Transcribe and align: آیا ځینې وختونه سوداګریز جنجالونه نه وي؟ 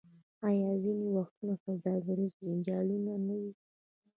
آیا 0.47 0.69
ځینې 0.83 1.07
وختونه 1.17 1.53
سوداګریز 1.65 2.31
جنجالونه 2.43 3.13
نه 3.27 3.35
وي؟ 3.41 3.51